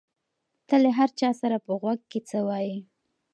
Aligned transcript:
ته 0.67 0.75
له 0.83 0.89
هر 0.97 1.09
چا 1.19 1.29
سره 1.41 1.57
په 1.65 1.71
غوږ 1.79 1.99
کې 2.11 2.19
څه 2.29 2.39
وایې؟ 2.47 2.77